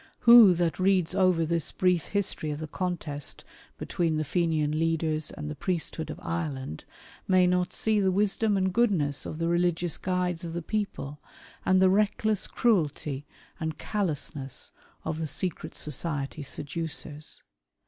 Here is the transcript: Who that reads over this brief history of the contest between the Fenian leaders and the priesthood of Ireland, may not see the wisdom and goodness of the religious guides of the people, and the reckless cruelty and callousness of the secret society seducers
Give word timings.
Who 0.21 0.55
that 0.55 0.79
reads 0.79 1.13
over 1.13 1.45
this 1.45 1.71
brief 1.71 2.05
history 2.07 2.49
of 2.49 2.57
the 2.57 2.65
contest 2.65 3.43
between 3.77 4.17
the 4.17 4.23
Fenian 4.23 4.79
leaders 4.79 5.29
and 5.29 5.47
the 5.47 5.53
priesthood 5.53 6.09
of 6.09 6.19
Ireland, 6.23 6.85
may 7.27 7.45
not 7.45 7.71
see 7.71 7.99
the 7.99 8.11
wisdom 8.11 8.57
and 8.57 8.73
goodness 8.73 9.27
of 9.27 9.37
the 9.37 9.47
religious 9.47 9.99
guides 9.99 10.43
of 10.43 10.53
the 10.53 10.63
people, 10.63 11.19
and 11.63 11.79
the 11.79 11.87
reckless 11.87 12.47
cruelty 12.47 13.27
and 13.59 13.77
callousness 13.77 14.71
of 15.05 15.19
the 15.19 15.27
secret 15.27 15.75
society 15.75 16.41
seducers 16.41 17.43